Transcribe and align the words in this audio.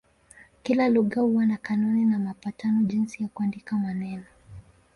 Kila 0.63 0.89
lugha 0.89 1.21
huwa 1.21 1.45
na 1.45 1.57
kanuni 1.57 2.05
na 2.05 2.19
mapatano 2.19 2.83
jinsi 2.83 3.23
ya 3.23 3.29
kuandika 3.29 3.75
maneno. 3.77 4.23